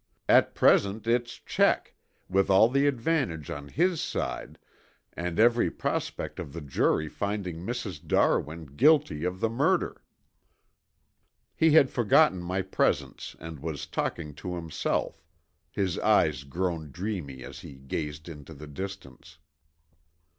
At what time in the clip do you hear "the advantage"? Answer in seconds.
2.69-3.51